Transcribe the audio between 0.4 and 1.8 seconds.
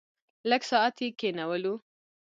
لږ ساعت یې کېنولو.